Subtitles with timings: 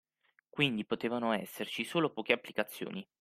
[0.49, 3.07] Quindi potevano esserci solo poche applicazioni.